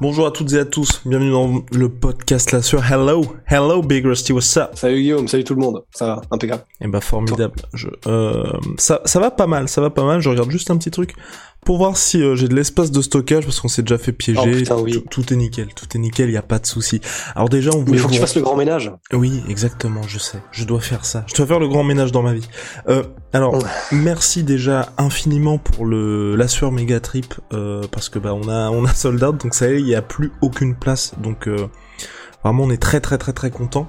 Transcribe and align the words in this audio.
Bonjour 0.00 0.26
à 0.26 0.30
toutes 0.32 0.52
et 0.52 0.58
à 0.58 0.64
tous, 0.64 1.00
bienvenue 1.06 1.30
dans 1.30 1.62
le 1.72 1.88
podcast 1.88 2.50
là 2.50 2.60
sur 2.62 2.84
Hello, 2.84 3.24
hello 3.46 3.80
Big 3.80 4.04
Rusty, 4.04 4.32
what's 4.32 4.56
up? 4.56 4.70
Salut 4.74 5.00
Guillaume, 5.00 5.28
salut 5.28 5.44
tout 5.44 5.54
le 5.54 5.60
monde, 5.60 5.84
ça 5.92 6.06
va, 6.06 6.22
impeccable. 6.32 6.64
Eh 6.80 6.88
bah 6.88 7.00
formidable, 7.00 7.62
je, 7.72 7.88
euh, 8.06 8.52
ça, 8.76 9.00
ça 9.04 9.20
va 9.20 9.30
pas 9.30 9.46
mal, 9.46 9.68
ça 9.68 9.80
va 9.80 9.90
pas 9.90 10.04
mal, 10.04 10.20
je 10.20 10.28
regarde 10.28 10.50
juste 10.50 10.70
un 10.70 10.76
petit 10.76 10.90
truc 10.90 11.14
pour 11.64 11.78
voir 11.78 11.96
si 11.96 12.22
euh, 12.22 12.36
j'ai 12.36 12.48
de 12.48 12.54
l'espace 12.54 12.90
de 12.90 13.02
stockage 13.02 13.44
parce 13.44 13.60
qu'on 13.60 13.68
s'est 13.68 13.82
déjà 13.82 13.98
fait 13.98 14.12
piéger. 14.12 14.40
Oh, 14.44 14.56
putain, 14.56 14.76
oui. 14.76 14.92
tout, 14.92 15.22
tout 15.22 15.32
est 15.32 15.36
nickel, 15.36 15.68
tout 15.74 15.86
est 15.94 15.98
nickel, 15.98 16.28
il 16.28 16.34
y 16.34 16.36
a 16.36 16.42
pas 16.42 16.58
de 16.58 16.66
souci. 16.66 17.00
Alors 17.34 17.48
déjà 17.48 17.70
on 17.72 17.78
voulait 17.78 17.98
il 17.98 17.98
faut 17.98 18.08
que 18.08 18.14
tu 18.14 18.20
fasses 18.20 18.36
le 18.36 18.42
grand 18.42 18.56
ménage. 18.56 18.92
Oui, 19.12 19.42
exactement, 19.48 20.02
je 20.06 20.18
sais. 20.18 20.38
Je 20.52 20.64
dois 20.64 20.80
faire 20.80 21.04
ça. 21.04 21.24
Je 21.26 21.34
dois 21.34 21.46
faire 21.46 21.58
le 21.60 21.68
grand 21.68 21.84
ménage 21.84 22.12
dans 22.12 22.22
ma 22.22 22.34
vie. 22.34 22.48
Euh, 22.88 23.02
alors, 23.32 23.58
merci 23.90 24.44
déjà 24.44 24.92
infiniment 24.98 25.58
pour 25.58 25.86
le 25.86 26.36
la 26.36 26.48
sueur 26.48 26.72
méga 26.72 27.00
trip 27.00 27.34
euh, 27.52 27.82
parce 27.90 28.08
que 28.08 28.18
bah 28.18 28.34
on 28.34 28.48
a 28.48 28.70
on 28.70 28.84
a 28.84 28.94
sold 28.94 29.22
out 29.22 29.40
donc 29.42 29.54
ça 29.54 29.68
y 29.68 29.74
est, 29.74 29.80
il 29.80 29.88
y 29.88 29.94
a 29.94 30.02
plus 30.02 30.32
aucune 30.40 30.74
place 30.74 31.14
donc 31.18 31.48
euh, 31.48 31.68
vraiment 32.42 32.64
on 32.64 32.70
est 32.70 32.80
très 32.80 33.00
très 33.00 33.18
très 33.18 33.32
très 33.32 33.50
content. 33.50 33.86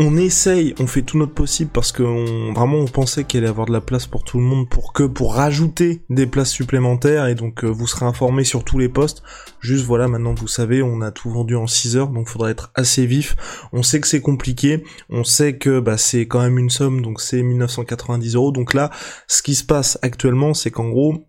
On 0.00 0.16
essaye, 0.16 0.76
on 0.78 0.86
fait 0.86 1.02
tout 1.02 1.18
notre 1.18 1.34
possible 1.34 1.72
parce 1.74 1.90
que 1.90 2.04
on, 2.04 2.52
vraiment 2.52 2.76
on 2.76 2.84
pensait 2.84 3.24
qu'il 3.24 3.38
allait 3.40 3.48
avoir 3.48 3.66
de 3.66 3.72
la 3.72 3.80
place 3.80 4.06
pour 4.06 4.22
tout 4.22 4.38
le 4.38 4.44
monde 4.44 4.68
pour 4.68 4.92
que 4.92 5.02
pour 5.02 5.34
rajouter 5.34 6.02
des 6.08 6.28
places 6.28 6.52
supplémentaires 6.52 7.26
et 7.26 7.34
donc 7.34 7.64
euh, 7.64 7.68
vous 7.68 7.88
serez 7.88 8.06
informés 8.06 8.44
sur 8.44 8.62
tous 8.62 8.78
les 8.78 8.88
postes. 8.88 9.24
Juste 9.58 9.84
voilà, 9.86 10.06
maintenant 10.06 10.34
vous 10.34 10.46
savez, 10.46 10.82
on 10.82 11.00
a 11.00 11.10
tout 11.10 11.30
vendu 11.30 11.56
en 11.56 11.66
6 11.66 11.96
heures 11.96 12.08
donc 12.10 12.28
faudra 12.28 12.50
être 12.50 12.70
assez 12.76 13.06
vif. 13.06 13.34
On 13.72 13.82
sait 13.82 14.00
que 14.00 14.06
c'est 14.06 14.20
compliqué, 14.20 14.84
on 15.10 15.24
sait 15.24 15.58
que 15.58 15.80
bah, 15.80 15.98
c'est 15.98 16.28
quand 16.28 16.42
même 16.42 16.58
une 16.58 16.70
somme, 16.70 17.02
donc 17.02 17.20
c'est 17.20 17.42
1990 17.42 18.36
euros. 18.36 18.52
Donc 18.52 18.74
là, 18.74 18.90
ce 19.26 19.42
qui 19.42 19.56
se 19.56 19.64
passe 19.64 19.98
actuellement, 20.02 20.54
c'est 20.54 20.70
qu'en 20.70 20.90
gros, 20.90 21.27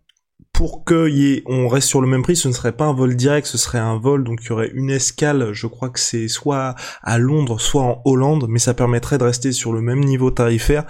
pour 0.59 0.83
que 0.83 1.69
reste 1.69 1.87
sur 1.87 2.01
le 2.01 2.07
même 2.07 2.21
prix, 2.21 2.35
ce 2.35 2.49
ne 2.49 2.53
serait 2.53 2.73
pas 2.73 2.83
un 2.83 2.91
vol 2.91 3.15
direct, 3.15 3.47
ce 3.47 3.57
serait 3.57 3.79
un 3.79 3.97
vol, 3.97 4.25
donc 4.25 4.41
il 4.43 4.49
y 4.49 4.51
aurait 4.51 4.69
une 4.73 4.89
escale, 4.89 5.53
je 5.53 5.67
crois 5.67 5.89
que 5.89 6.01
c'est 6.01 6.27
soit 6.27 6.75
à 7.01 7.17
Londres, 7.17 7.61
soit 7.61 7.81
en 7.81 8.01
Hollande, 8.03 8.45
mais 8.49 8.59
ça 8.59 8.73
permettrait 8.73 9.17
de 9.17 9.23
rester 9.23 9.53
sur 9.53 9.71
le 9.71 9.79
même 9.79 10.01
niveau 10.01 10.31
tarifaire 10.31 10.83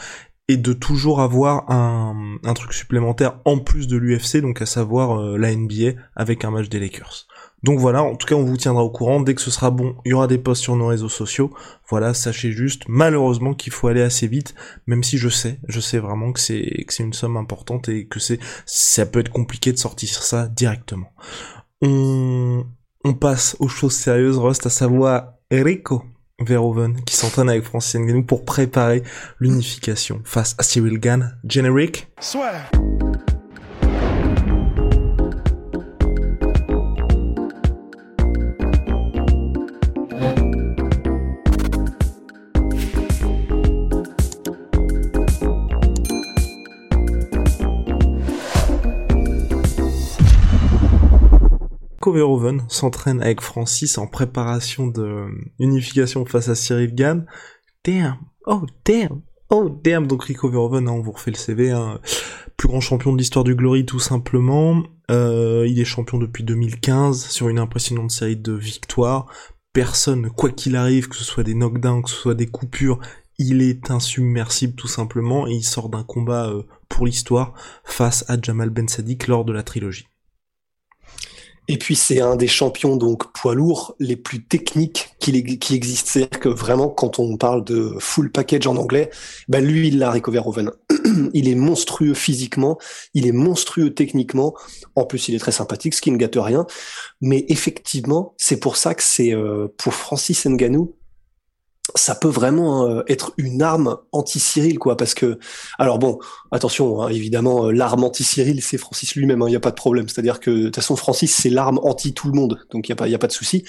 et 0.48 0.58
de 0.58 0.74
toujours 0.74 1.22
avoir 1.22 1.70
un, 1.70 2.40
un 2.44 2.54
truc 2.56 2.74
supplémentaire 2.74 3.42
en 3.46 3.60
plus 3.60 3.88
de 3.88 3.96
l'UFC, 3.96 4.38
donc 4.38 4.60
à 4.60 4.66
savoir 4.66 5.20
euh, 5.20 5.38
la 5.38 5.56
NBA 5.56 6.02
avec 6.16 6.46
un 6.46 6.50
match 6.50 6.68
des 6.70 6.80
Lakers. 6.80 7.28
Donc 7.64 7.80
voilà, 7.80 8.04
en 8.04 8.16
tout 8.16 8.26
cas 8.26 8.36
on 8.36 8.44
vous 8.44 8.58
tiendra 8.58 8.84
au 8.84 8.90
courant, 8.90 9.20
dès 9.20 9.36
que 9.36 9.42
ce 9.42 9.52
sera 9.52 9.70
bon, 9.70 9.96
il 10.06 10.10
y 10.10 10.14
aura 10.14 10.28
des 10.28 10.38
posts 10.38 10.64
sur 10.64 10.76
nos 10.76 10.88
réseaux 10.88 11.10
sociaux. 11.10 11.52
Voilà, 11.90 12.14
sachez 12.14 12.52
juste 12.52 12.84
malheureusement 12.88 13.54
qu'il 13.54 13.74
faut 13.74 13.88
aller 13.88 14.02
assez 14.02 14.28
vite, 14.28 14.56
même 14.88 15.04
si 15.04 15.18
je 15.18 15.30
sais, 15.30 15.60
je 15.68 15.80
sais 15.80 16.00
vraiment 16.00 16.32
que 16.32 16.40
c'est 16.40 16.86
que 16.88 16.94
c'est 16.94 17.04
une 17.04 17.14
somme 17.14 17.38
importante 17.38 17.90
et 17.90 18.08
que 18.08 18.20
c'est 18.20 18.40
ça 18.66 19.06
peut 19.06 19.20
être 19.20 19.32
compliqué 19.32 19.72
de 19.72 19.78
sortir 19.78 20.24
ça 20.24 20.48
directement. 20.48 21.12
On 21.82 22.66
on 23.06 23.14
passe 23.14 23.56
aux 23.60 23.70
choses 23.70 23.94
sérieuses, 23.94 24.38
Rust, 24.38 24.66
à 24.66 24.70
savoir 24.70 25.34
Enrico 25.54 26.04
Verhoeven 26.40 27.02
qui 27.04 27.16
s'entraîne 27.16 27.50
avec 27.50 27.64
Francis 27.64 27.96
Ngannou 27.96 28.24
pour 28.24 28.46
préparer 28.46 29.04
l'unification 29.40 30.22
face 30.24 30.56
à 30.58 30.64
Cyril 30.64 31.00
Gann. 31.00 31.38
Generic, 31.44 32.08
Enrico 52.10 52.14
Verhoeven 52.14 52.64
s'entraîne 52.70 53.22
avec 53.22 53.40
Francis 53.40 54.00
en 54.00 54.08
préparation 54.08 54.88
de 54.88 55.04
euh, 55.04 55.28
unification 55.60 56.26
face 56.26 56.50
à 56.50 56.56
Cyril 56.56 56.96
Gann. 56.96 57.28
Damn, 57.86 58.18
oh 58.48 58.66
damn, 58.84 59.22
oh 59.52 59.70
damn. 59.84 60.08
Donc 60.08 60.24
Rico 60.24 60.50
Verhoeven, 60.50 60.88
hein, 60.88 60.92
on 60.92 61.02
vous 61.02 61.12
refait 61.12 61.30
le 61.30 61.38
CV, 61.38 61.70
hein, 61.70 62.00
plus 62.58 62.68
grand 62.68 62.82
champion 62.82 63.14
de 63.14 63.20
l'histoire 63.20 63.44
du 63.44 63.54
Glory 63.54 63.86
tout 63.86 64.00
simplement. 64.00 64.82
Euh, 65.12 65.68
il 65.68 65.80
est 65.80 65.86
champion 65.86 66.18
depuis 66.18 66.44
2015 66.44 67.28
sur 67.28 67.48
une 67.48 67.60
impressionnante 67.60 68.10
série 68.10 68.38
de 68.38 68.54
victoires. 68.54 69.28
Personne, 69.72 70.32
quoi 70.32 70.50
qu'il 70.50 70.76
arrive, 70.76 71.10
que 71.10 71.16
ce 71.16 71.24
soit 71.24 71.44
des 71.44 71.54
knockdowns, 71.54 72.02
que 72.02 72.10
ce 72.10 72.16
soit 72.16 72.36
des 72.36 72.48
coupures, 72.48 73.00
il 73.38 73.62
est 73.62 73.92
insubmersible 73.92 74.74
tout 74.74 74.88
simplement 74.88 75.48
et 75.48 75.52
il 75.52 75.64
sort 75.64 75.90
d'un 75.90 76.04
combat 76.04 76.50
euh, 76.50 76.64
pour 76.90 77.06
l'histoire 77.06 77.54
face 77.84 78.26
à 78.30 78.42
Jamal 78.42 78.72
Ben 78.72 78.88
Sadiq 78.88 79.28
lors 79.28 79.46
de 79.46 79.54
la 79.54 79.62
trilogie. 79.62 80.08
Et 81.72 81.78
puis 81.78 81.96
c'est 81.96 82.20
un 82.20 82.36
des 82.36 82.48
champions 82.48 82.98
donc 82.98 83.32
poids 83.32 83.54
lourds 83.54 83.96
les 84.00 84.16
plus 84.16 84.44
techniques 84.44 85.10
qui, 85.20 85.60
qui 85.60 85.76
existent. 85.76 86.10
C'est-à-dire 86.12 86.40
que 86.40 86.50
vraiment 86.50 86.90
quand 86.90 87.20
on 87.20 87.38
parle 87.38 87.64
de 87.64 87.94
full 88.00 88.32
package 88.32 88.66
en 88.66 88.76
anglais, 88.76 89.12
bah 89.48 89.60
lui 89.60 89.90
il 89.90 90.00
l'a 90.00 90.10
Rico 90.10 90.32
Verhoeven. 90.32 90.72
il 91.36 91.48
est 91.48 91.54
monstrueux 91.54 92.16
physiquement, 92.16 92.80
il 93.14 93.28
est 93.28 93.32
monstrueux 93.32 93.94
techniquement. 93.94 94.56
En 94.96 95.06
plus 95.06 95.28
il 95.28 95.36
est 95.36 95.40
très 95.40 95.52
sympathique, 95.52 95.94
ce 95.94 96.02
qui 96.02 96.10
ne 96.10 96.18
gâte 96.18 96.38
rien. 96.38 96.66
Mais 97.22 97.46
effectivement 97.50 98.34
c'est 98.38 98.60
pour 98.60 98.76
ça 98.76 98.96
que 98.96 99.04
c'est 99.04 99.36
euh, 99.36 99.68
pour 99.78 99.94
Francis 99.94 100.48
Ngannou 100.48 100.96
ça 101.96 102.16
peut 102.16 102.28
vraiment 102.30 102.88
euh, 102.88 103.04
être 103.08 103.34
une 103.38 103.62
arme 103.62 103.98
anti-Cyril, 104.12 104.80
quoi, 104.80 104.98
parce 104.98 105.14
que, 105.14 105.40
alors 105.78 106.00
bon, 106.00 106.20
attention, 106.52 107.02
hein, 107.02 107.10
évidemment, 107.10 107.68
euh, 107.68 107.72
l'arme 107.72 108.04
anti-Cyril, 108.04 108.62
c'est 108.62 108.78
Francis 108.78 109.16
lui-même, 109.16 109.42
il 109.48 109.52
n'y 109.52 109.56
a 109.56 109.60
pas 109.60 109.72
de 109.72 109.76
problème. 109.76 110.08
C'est-à-dire 110.08 110.40
que, 110.40 110.52
de 110.52 110.66
toute 110.66 110.76
façon, 110.76 110.96
Francis, 110.96 111.34
c'est 111.36 111.50
l'arme 111.50 111.80
anti-tout 111.84 112.28
le 112.28 112.34
monde, 112.34 112.60
donc 112.72 112.88
il 112.88 112.92
n'y 112.92 112.94
a, 112.94 112.96
pas- 112.96 113.08
y 113.08 113.16
a 113.16 113.20
pas 113.20 113.28
de 113.28 113.32
souci. 113.32 113.64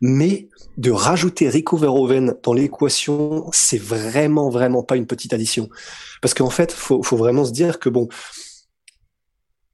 Mais 0.00 0.48
de 0.76 0.90
rajouter 0.90 1.48
Rico 1.48 1.76
Verhoeven 1.76 2.34
dans 2.42 2.52
l'équation, 2.52 3.46
c'est 3.52 3.80
vraiment, 3.80 4.48
vraiment 4.50 4.82
pas 4.82 4.96
une 4.96 5.06
petite 5.06 5.32
addition. 5.32 5.68
Parce 6.22 6.34
qu'en 6.34 6.50
fait, 6.50 6.72
faut, 6.72 7.02
faut 7.02 7.16
vraiment 7.16 7.44
se 7.44 7.52
dire 7.52 7.78
que, 7.78 7.88
bon, 7.88 8.08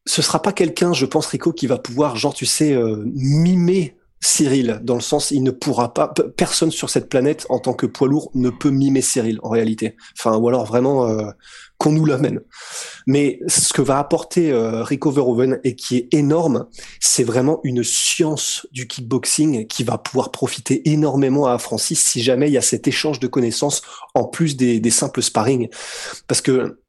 ce 0.07 0.23
sera 0.23 0.41
pas 0.41 0.53
quelqu'un, 0.53 0.93
je 0.93 1.07
pense, 1.07 1.27
Rico, 1.27 1.53
qui 1.53 1.67
va 1.67 1.79
pouvoir, 1.79 2.17
genre, 2.17 2.35
tu 2.35 2.47
sais, 2.47 2.73
euh, 2.73 3.03
mimer 3.15 3.97
Cyril, 4.21 4.81
dans 4.83 4.95
le 4.95 5.01
sens, 5.01 5.31
il 5.31 5.43
ne 5.43 5.51
pourra 5.51 5.95
pas, 5.95 6.09
pe- 6.09 6.23
personne 6.31 6.71
sur 6.71 6.91
cette 6.91 7.09
planète, 7.09 7.47
en 7.49 7.59
tant 7.59 7.75
que 7.75 7.87
poids 7.87 8.09
lourd, 8.09 8.31
ne 8.35 8.51
peut 8.51 8.71
mimer 8.71 9.03
Cyril, 9.03 9.39
en 9.43 9.51
réalité. 9.51 9.97
Enfin, 10.19 10.37
ou 10.37 10.49
alors 10.49 10.65
vraiment, 10.65 11.07
euh, 11.07 11.31
qu'on 11.79 11.93
nous 11.93 12.07
l'amène. 12.07 12.41
Mais 13.07 13.39
ce 13.47 13.73
que 13.75 13.83
va 13.83 13.99
apporter 13.99 14.51
euh, 14.51 14.83
Rico 14.83 15.11
Verhoeven 15.11 15.61
et 15.63 15.77
qui 15.77 15.97
est 15.99 16.09
énorme, 16.13 16.67
c'est 17.01 17.25
vraiment 17.25 17.61
une 17.65 17.85
science 17.85 18.67
du 18.73 18.87
kickboxing 18.87 19.67
qui 19.67 19.85
va 19.85 19.99
pouvoir 19.99 20.31
profiter 20.31 20.89
énormément 20.89 21.47
à 21.47 21.59
Francis 21.59 22.03
si 22.03 22.23
jamais 22.23 22.49
il 22.49 22.55
y 22.55 22.59
a 22.59 22.63
cet 22.63 22.89
échange 22.89 23.21
de 23.21 23.27
connaissances 23.27 23.83
en 24.15 24.25
plus 24.25 24.57
des, 24.57 24.81
des 24.81 24.91
simples 24.91 25.23
sparring. 25.23 25.69
Parce 26.27 26.41
que 26.41 26.81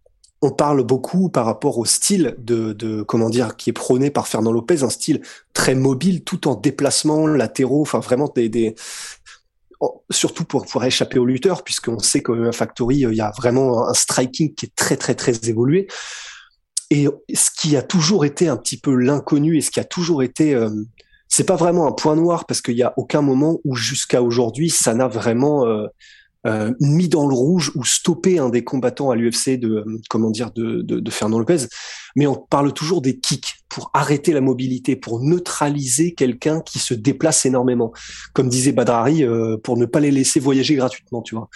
on 0.41 0.51
parle 0.51 0.83
beaucoup 0.83 1.29
par 1.29 1.45
rapport 1.45 1.77
au 1.79 1.85
style 1.85 2.35
de, 2.37 2.73
de 2.73 3.01
comment 3.01 3.29
dire 3.29 3.55
qui 3.55 3.71
est 3.71 3.73
prôné 3.73 4.11
par 4.11 4.27
Fernand 4.27 4.51
Lopez, 4.51 4.83
un 4.83 4.89
style 4.89 5.21
très 5.53 5.73
mobile, 5.73 6.23
tout 6.23 6.47
en 6.47 6.55
déplacement 6.55 7.25
latéraux, 7.25 7.81
enfin 7.81 7.99
vraiment 7.99 8.31
des, 8.35 8.47
des 8.47 8.75
surtout 10.09 10.43
pour 10.43 10.65
pouvoir 10.65 10.85
échapper 10.85 11.19
aux 11.19 11.25
lutteurs, 11.25 11.63
puisqu'on 11.63 11.99
sait 11.99 12.23
MMA 12.27 12.51
Factory, 12.51 13.05
euh, 13.05 13.13
il 13.13 13.17
y 13.17 13.21
a 13.21 13.31
vraiment 13.35 13.87
un 13.87 13.93
striking 13.93 14.53
qui 14.53 14.67
est 14.67 14.75
très 14.75 14.97
très 14.97 15.15
très 15.15 15.33
évolué. 15.49 15.87
Et 16.89 17.07
ce 17.33 17.49
qui 17.51 17.75
a 17.75 17.81
toujours 17.81 18.23
été 18.23 18.47
un 18.47 18.57
petit 18.57 18.77
peu 18.77 18.95
l'inconnu 18.95 19.57
et 19.57 19.61
ce 19.61 19.71
qui 19.71 19.79
a 19.79 19.83
toujours 19.83 20.23
été, 20.23 20.55
euh, 20.55 20.69
c'est 21.27 21.43
pas 21.43 21.57
vraiment 21.57 21.85
un 21.85 21.91
point 21.91 22.15
noir 22.15 22.45
parce 22.45 22.61
qu'il 22.61 22.77
y 22.77 22.83
a 22.83 22.93
aucun 22.95 23.21
moment 23.21 23.59
où 23.65 23.75
jusqu'à 23.75 24.21
aujourd'hui 24.21 24.69
ça 24.69 24.93
n'a 24.93 25.07
vraiment 25.07 25.67
euh, 25.67 25.87
euh, 26.45 26.71
mis 26.79 27.09
dans 27.09 27.27
le 27.27 27.33
rouge 27.33 27.71
ou 27.75 27.83
stoppé 27.83 28.39
un 28.39 28.49
des 28.49 28.63
combattants 28.63 29.09
à 29.09 29.15
l'UFC 29.15 29.59
de 29.59 29.69
euh, 29.69 30.01
comment 30.09 30.29
dire 30.29 30.51
de, 30.51 30.81
de, 30.81 30.99
de 30.99 31.11
Fernand 31.11 31.39
Lopez. 31.39 31.65
Mais 32.15 32.27
on 32.27 32.35
parle 32.35 32.73
toujours 32.73 33.01
des 33.01 33.19
kicks 33.19 33.55
pour 33.69 33.89
arrêter 33.93 34.33
la 34.33 34.41
mobilité, 34.41 34.95
pour 34.95 35.19
neutraliser 35.21 36.13
quelqu'un 36.13 36.61
qui 36.61 36.79
se 36.79 36.93
déplace 36.93 37.45
énormément, 37.45 37.91
comme 38.33 38.49
disait 38.49 38.71
Badrari, 38.71 39.23
euh, 39.23 39.57
pour 39.57 39.77
ne 39.77 39.85
pas 39.85 39.99
les 39.99 40.11
laisser 40.11 40.39
voyager 40.39 40.75
gratuitement, 40.75 41.21
tu 41.21 41.35
vois. 41.35 41.49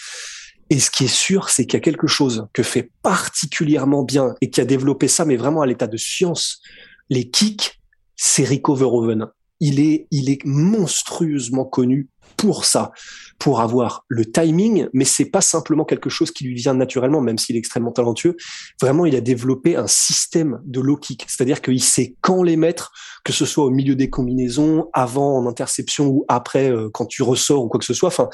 Et 0.69 0.79
ce 0.79 0.89
qui 0.89 1.03
est 1.03 1.13
sûr, 1.13 1.49
c'est 1.49 1.65
qu'il 1.65 1.73
y 1.73 1.77
a 1.77 1.81
quelque 1.81 2.07
chose 2.07 2.47
que 2.53 2.63
fait 2.63 2.91
particulièrement 3.03 4.03
bien 4.03 4.35
et 4.41 4.49
qui 4.49 4.61
a 4.61 4.65
développé 4.65 5.07
ça, 5.07 5.25
mais 5.25 5.35
vraiment 5.35 5.61
à 5.61 5.67
l'état 5.67 5.87
de 5.87 5.97
science. 5.97 6.61
Les 7.09 7.29
kicks, 7.29 7.79
c'est 8.15 8.43
Rico 8.43 8.73
Verhoeven. 8.73 9.27
Il 9.59 9.79
est, 9.79 10.07
il 10.11 10.29
est 10.29 10.43
monstrueusement 10.45 11.65
connu 11.65 12.09
pour 12.37 12.65
ça, 12.65 12.91
pour 13.39 13.59
avoir 13.59 14.05
le 14.07 14.25
timing, 14.25 14.87
mais 14.93 15.05
c'est 15.05 15.25
pas 15.25 15.41
simplement 15.41 15.85
quelque 15.85 16.09
chose 16.09 16.31
qui 16.31 16.43
lui 16.43 16.53
vient 16.53 16.73
naturellement, 16.73 17.21
même 17.21 17.37
s'il 17.37 17.55
est 17.55 17.59
extrêmement 17.59 17.91
talentueux. 17.91 18.37
Vraiment, 18.79 19.05
il 19.05 19.15
a 19.15 19.21
développé 19.21 19.75
un 19.75 19.87
système 19.87 20.61
de 20.65 20.79
low 20.79 20.97
kick, 20.97 21.25
c'est-à-dire 21.27 21.61
qu'il 21.61 21.81
sait 21.81 22.15
quand 22.21 22.43
les 22.43 22.55
mettre, 22.55 22.91
que 23.23 23.33
ce 23.33 23.45
soit 23.45 23.65
au 23.65 23.71
milieu 23.71 23.95
des 23.95 24.09
combinaisons, 24.09 24.89
avant 24.93 25.37
en 25.37 25.47
interception 25.47 26.07
ou 26.07 26.25
après 26.27 26.69
euh, 26.69 26.89
quand 26.93 27.05
tu 27.05 27.23
ressors 27.23 27.63
ou 27.63 27.67
quoi 27.67 27.79
que 27.79 27.85
ce 27.85 27.93
soit. 27.93 28.07
Enfin, 28.07 28.29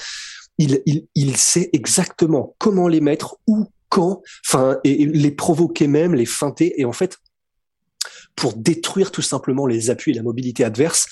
il, 0.58 0.82
il, 0.86 1.08
il 1.16 1.38
sait 1.38 1.70
exactement 1.74 2.56
comment 2.58 2.88
les 2.88 3.02
mettre, 3.02 3.38
où, 3.48 3.68
quand, 3.90 4.22
enfin, 4.46 4.78
et 4.84 5.06
les 5.06 5.32
provoquer 5.32 5.88
même, 5.88 6.14
les 6.14 6.26
feinter, 6.26 6.74
et 6.80 6.86
en 6.86 6.92
fait, 6.92 7.20
pour 8.36 8.54
détruire 8.54 9.12
tout 9.12 9.22
simplement 9.22 9.66
les 9.66 9.90
appuis 9.90 10.12
et 10.12 10.16
la 10.16 10.24
mobilité 10.24 10.64
adverse 10.64 11.08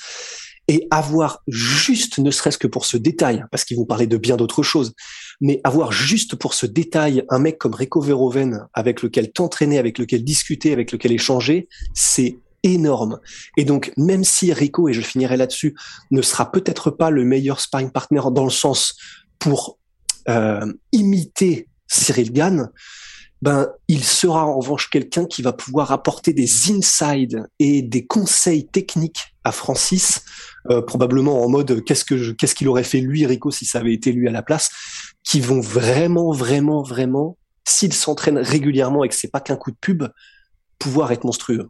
et 0.68 0.88
avoir 0.90 1.44
juste, 1.48 2.18
ne 2.18 2.32
serait-ce 2.32 2.58
que 2.58 2.68
pour 2.68 2.86
ce 2.86 2.98
détail, 2.98 3.46
parce 3.52 3.66
qu'ils 3.66 3.78
vont 3.78 3.86
parler 3.86 4.08
de 4.08 4.18
bien 4.18 4.36
d'autres 4.36 4.64
choses, 4.64 4.94
mais 5.42 5.62
avoir 5.64 5.92
juste 5.92 6.36
pour 6.36 6.54
ce 6.54 6.66
détail 6.66 7.24
un 7.30 7.40
mec 7.40 7.58
comme 7.58 7.74
Rico 7.74 8.02
Verhoeven 8.02 8.68
avec 8.74 9.02
lequel 9.02 9.32
t'entraîner, 9.32 9.78
avec 9.78 10.00
lequel 10.00 10.24
discuter, 10.24 10.74
avec 10.74 10.92
lequel 10.92 11.12
échanger, 11.12 11.68
c'est 11.94 12.40
énorme. 12.64 13.20
Et 13.58 13.64
donc, 13.64 13.94
même 13.96 14.24
si 14.24 14.52
Rico, 14.52 14.90
et 14.90 14.94
je 14.94 15.02
finirai 15.02 15.38
là-dessus, 15.38 15.76
ne 16.10 16.22
sera 16.22 16.52
peut-être 16.52 16.90
pas 16.90 17.12
le 17.12 17.24
meilleur 17.24 17.60
sparring 17.60 17.92
partner 17.92 18.22
dans 18.32 18.44
le 18.44 18.50
sens 18.50 18.96
pour 19.38 19.78
euh, 20.30 20.74
imiter 20.92 21.70
Cyril 21.88 22.34
Gann, 22.34 22.72
ben 23.46 23.70
il 23.88 24.04
sera 24.04 24.44
en 24.44 24.58
revanche 24.58 24.90
quelqu'un 24.90 25.26
qui 25.28 25.44
va 25.44 25.54
pouvoir 25.54 25.92
apporter 25.92 26.34
des 26.34 26.50
insides 26.72 27.46
et 27.60 27.84
des 27.84 28.08
conseils 28.08 28.66
techniques 28.66 29.36
à 29.44 29.52
Francis, 29.52 30.24
euh, 30.72 30.82
probablement 30.82 31.44
en 31.46 31.48
mode 31.48 31.84
qu'est-ce 31.84 32.06
que 32.06 32.32
qu'est-ce 32.32 32.56
qu'il 32.56 32.68
aurait 32.68 32.84
fait 32.84 33.02
lui 33.02 33.24
Rico 33.28 33.52
si 33.52 33.66
ça 33.66 33.78
avait 33.78 33.94
été 33.94 34.12
lui 34.12 34.28
à 34.28 34.32
la 34.32 34.42
place, 34.42 34.72
qui 35.24 35.42
vont 35.42 35.60
vraiment 35.60 36.32
vraiment 36.32 36.82
vraiment 36.82 37.38
s'il 37.68 37.94
s'entraîne 37.94 38.40
régulièrement 38.40 39.04
et 39.04 39.10
que 39.10 39.16
c'est 39.16 39.32
pas 39.32 39.42
qu'un 39.42 39.58
coup 39.58 39.70
de 39.70 39.78
pub, 39.80 40.06
pouvoir 40.80 41.12
être 41.12 41.24
monstrueux. 41.24 41.70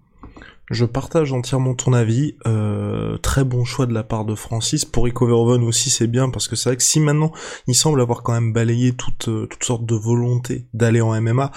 Je 0.71 0.85
partage 0.85 1.31
entièrement 1.31 1.75
ton 1.75 1.94
avis. 1.94 2.35
Euh, 2.47 3.17
très 3.17 3.44
bon 3.44 3.65
choix 3.65 3.85
de 3.85 3.94
la 3.94 4.03
part 4.03 4.25
de 4.25 4.33
Francis. 4.33 4.83
Pour 4.83 5.06
Rico 5.06 5.27
Verhoeven 5.27 5.63
aussi, 5.63 5.89
c'est 5.89 6.07
bien 6.07 6.29
parce 6.29 6.47
que 6.47 6.56
c'est 6.56 6.69
vrai 6.69 6.77
que 6.77 6.83
si 6.83 7.00
maintenant 7.00 7.31
il 7.67 7.75
semble 7.75 8.01
avoir 8.01 8.23
quand 8.23 8.33
même 8.33 8.51
balayé 8.51 8.94
toute 8.94 9.27
euh, 9.27 9.45
toutes 9.45 9.63
sortes 9.63 9.85
de 9.85 9.95
volonté 9.95 10.65
d'aller 10.73 11.01
en 11.01 11.19
MMA, 11.21 11.51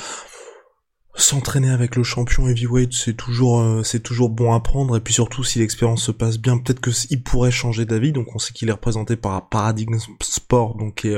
s'entraîner 1.15 1.71
avec 1.71 1.97
le 1.97 2.03
champion 2.03 2.49
heavyweight, 2.49 2.93
c'est 2.93 3.15
toujours 3.15 3.61
euh, 3.61 3.83
c'est 3.83 4.01
toujours 4.01 4.29
bon 4.29 4.53
à 4.53 4.61
prendre. 4.61 4.95
Et 4.95 5.01
puis 5.01 5.15
surtout, 5.15 5.43
si 5.43 5.59
l'expérience 5.59 6.03
se 6.03 6.13
passe 6.13 6.37
bien, 6.39 6.59
peut-être 6.59 6.81
que 6.81 6.91
il 7.09 7.23
pourrait 7.23 7.51
changer 7.51 7.87
d'avis. 7.87 8.13
Donc 8.13 8.35
on 8.35 8.39
sait 8.39 8.53
qu'il 8.53 8.69
est 8.69 8.73
représenté 8.73 9.17
par 9.17 9.49
Paradigm 9.49 9.97
Sport, 10.21 10.77
donc 10.77 11.09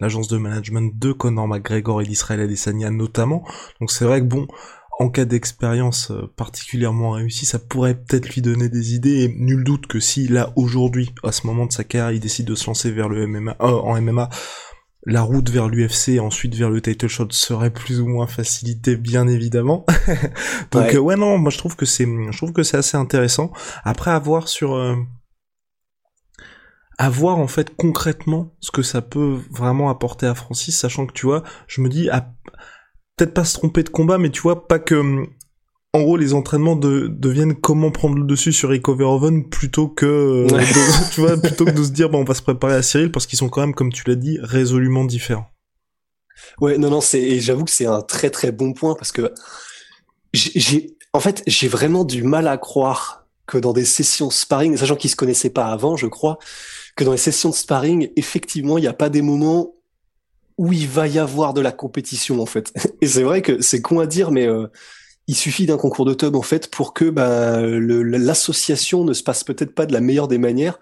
l'agence 0.00 0.26
de 0.26 0.36
management 0.36 0.98
de 0.98 1.12
Conor 1.12 1.46
McGregor 1.46 2.02
et 2.02 2.06
d'Israël 2.06 2.40
Adesanya 2.40 2.90
notamment. 2.90 3.44
Donc 3.80 3.92
c'est 3.92 4.04
vrai 4.04 4.18
que 4.20 4.26
bon 4.26 4.48
en 4.98 5.10
cas 5.10 5.24
d'expérience 5.24 6.10
euh, 6.10 6.32
particulièrement 6.36 7.10
réussie, 7.12 7.46
ça 7.46 7.58
pourrait 7.58 7.94
peut-être 7.94 8.34
lui 8.34 8.40
donner 8.42 8.68
des 8.68 8.94
idées, 8.94 9.24
et 9.24 9.28
nul 9.28 9.62
doute 9.62 9.86
que 9.86 10.00
si 10.00 10.26
là, 10.28 10.52
aujourd'hui, 10.56 11.14
à 11.22 11.32
ce 11.32 11.46
moment 11.46 11.66
de 11.66 11.72
sa 11.72 11.84
carrière, 11.84 12.12
il 12.12 12.20
décide 12.20 12.46
de 12.46 12.54
se 12.54 12.66
lancer 12.66 12.90
vers 12.90 13.08
le 13.08 13.26
MMA, 13.26 13.56
euh, 13.60 13.66
en 13.66 14.00
MMA, 14.00 14.30
la 15.06 15.22
route 15.22 15.48
vers 15.48 15.68
l'UFC 15.68 16.18
ensuite 16.20 16.54
vers 16.56 16.68
le 16.68 16.82
title 16.82 17.06
shot 17.06 17.28
serait 17.30 17.72
plus 17.72 18.00
ou 18.00 18.08
moins 18.08 18.26
facilitée 18.26 18.96
bien 18.96 19.28
évidemment. 19.28 19.86
Donc 20.72 20.82
ouais. 20.82 20.96
Euh, 20.96 21.00
ouais. 21.00 21.16
non, 21.16 21.38
moi 21.38 21.50
je 21.50 21.58
trouve 21.58 21.76
que 21.76 21.86
c'est 21.86 22.04
je 22.04 22.36
trouve 22.36 22.52
que 22.52 22.64
c'est 22.64 22.76
assez 22.76 22.96
intéressant. 22.96 23.52
Après 23.84 24.10
avoir 24.10 24.48
sur 24.48 24.74
euh, 24.74 24.96
à 26.98 27.08
voir 27.08 27.38
en 27.38 27.46
fait 27.46 27.74
concrètement 27.76 28.56
ce 28.60 28.72
que 28.72 28.82
ça 28.82 29.00
peut 29.00 29.38
vraiment 29.50 29.90
apporter 29.90 30.26
à 30.26 30.34
Francis, 30.34 30.76
sachant 30.76 31.06
que 31.06 31.12
tu 31.12 31.26
vois, 31.26 31.44
je 31.68 31.80
me 31.80 31.88
dis 31.88 32.10
à 32.10 32.32
peut-être 33.16 33.34
pas 33.34 33.44
se 33.44 33.54
tromper 33.54 33.82
de 33.82 33.88
combat, 33.88 34.18
mais 34.18 34.30
tu 34.30 34.42
vois, 34.42 34.68
pas 34.68 34.78
que 34.78 35.26
en 35.96 36.02
gros 36.02 36.16
les 36.16 36.34
entraînements 36.34 36.76
de, 36.76 37.08
deviennent 37.08 37.54
comment 37.54 37.90
prendre 37.90 38.18
le 38.18 38.24
dessus 38.24 38.52
sur 38.52 38.68
Rico 38.68 38.94
Verhoeven 38.94 39.48
plutôt 39.48 39.88
que 39.88 40.46
de, 40.46 41.10
tu 41.14 41.20
vois 41.22 41.36
plutôt 41.38 41.64
que 41.64 41.70
de 41.70 41.82
se 41.82 41.90
dire 41.90 42.10
bon 42.10 42.20
on 42.20 42.24
va 42.24 42.34
se 42.34 42.42
préparer 42.42 42.74
à 42.74 42.82
Cyril 42.82 43.10
parce 43.10 43.26
qu'ils 43.26 43.38
sont 43.38 43.48
quand 43.48 43.62
même 43.62 43.74
comme 43.74 43.92
tu 43.92 44.04
l'as 44.06 44.14
dit 44.14 44.38
résolument 44.42 45.04
différents. 45.04 45.46
Ouais 46.60 46.76
non 46.76 46.90
non 46.90 47.00
c'est 47.00 47.40
j'avoue 47.40 47.64
que 47.64 47.70
c'est 47.70 47.86
un 47.86 48.02
très 48.02 48.28
très 48.28 48.52
bon 48.52 48.74
point 48.74 48.94
parce 48.94 49.10
que 49.10 49.32
j'ai 50.34 50.96
en 51.14 51.20
fait 51.20 51.42
j'ai 51.46 51.68
vraiment 51.68 52.04
du 52.04 52.22
mal 52.22 52.46
à 52.46 52.58
croire 52.58 53.26
que 53.46 53.56
dans 53.56 53.72
des 53.72 53.86
sessions 53.86 54.28
sparring 54.28 54.76
sachant 54.76 54.96
qu'ils 54.96 55.10
se 55.10 55.16
connaissaient 55.16 55.50
pas 55.50 55.66
avant 55.66 55.96
je 55.96 56.08
crois 56.08 56.38
que 56.94 57.04
dans 57.04 57.12
les 57.12 57.18
sessions 57.18 57.48
de 57.48 57.54
sparring 57.54 58.10
effectivement 58.16 58.76
il 58.76 58.82
n'y 58.82 58.86
a 58.86 58.92
pas 58.92 59.08
des 59.08 59.22
moments 59.22 59.75
où 60.58 60.72
il 60.72 60.88
va 60.88 61.06
y 61.06 61.18
avoir 61.18 61.54
de 61.54 61.60
la 61.60 61.72
compétition 61.72 62.40
en 62.40 62.46
fait. 62.46 62.72
Et 63.00 63.06
c'est 63.06 63.22
vrai 63.22 63.42
que 63.42 63.60
c'est 63.60 63.82
con 63.82 64.00
à 64.00 64.06
dire, 64.06 64.30
mais 64.30 64.46
euh, 64.46 64.66
il 65.28 65.34
suffit 65.34 65.66
d'un 65.66 65.76
concours 65.76 66.04
de 66.04 66.14
tub 66.14 66.36
en 66.36 66.42
fait 66.42 66.70
pour 66.70 66.94
que 66.94 67.10
bah, 67.10 67.60
l'association 67.60 69.04
ne 69.04 69.12
se 69.12 69.22
passe 69.22 69.42
peut-être 69.42 69.74
pas 69.74 69.86
de 69.86 69.92
la 69.92 70.00
meilleure 70.00 70.28
des 70.28 70.38
manières, 70.38 70.78